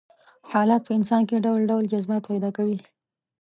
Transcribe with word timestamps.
حالات 0.51 0.81
په 0.85 0.91
انسان 0.99 1.21
کې 1.29 1.43
ډول 1.45 1.61
ډول 1.69 1.83
جذبات 1.91 2.21
پيدا 2.29 2.49
کوي. 2.57 2.77